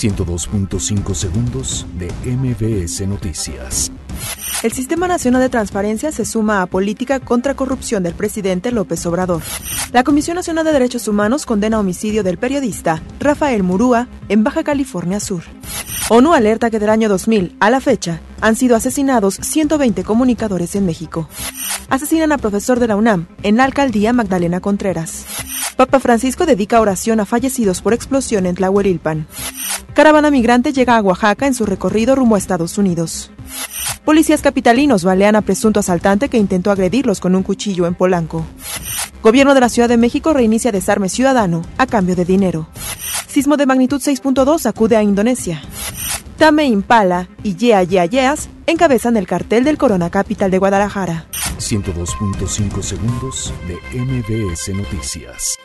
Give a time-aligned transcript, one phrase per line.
[0.00, 3.92] 102.5 segundos de MBS Noticias.
[4.62, 9.42] El Sistema Nacional de Transparencia se suma a política contra corrupción del presidente López Obrador.
[9.92, 15.20] La Comisión Nacional de Derechos Humanos condena homicidio del periodista Rafael Murúa en Baja California
[15.20, 15.42] Sur.
[16.08, 20.86] ONU alerta que del año 2000 a la fecha han sido asesinados 120 comunicadores en
[20.86, 21.28] México.
[21.90, 25.26] Asesinan a profesor de la UNAM en la alcaldía Magdalena Contreras.
[25.76, 29.26] Papa Francisco dedica oración a fallecidos por explosión en Tlahuelilpan.
[30.00, 33.30] Caravana migrante llega a Oaxaca en su recorrido rumbo a Estados Unidos.
[34.02, 38.46] Policías capitalinos balean a presunto asaltante que intentó agredirlos con un cuchillo en Polanco.
[39.22, 42.66] Gobierno de la Ciudad de México reinicia desarme ciudadano a cambio de dinero.
[43.28, 45.60] Sismo de magnitud 6.2 acude a Indonesia.
[46.38, 51.26] Tame Impala y Yea Yea Yeas encabezan el cartel del Corona Capital de Guadalajara.
[51.58, 55.58] 102.5 segundos de MBS Noticias.